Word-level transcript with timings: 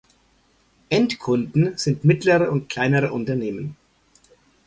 Endkunden 0.89 1.77
sind 1.77 2.05
mittlere 2.05 2.49
und 2.51 2.69
kleinere 2.69 3.11
Unternehmen. 3.13 3.75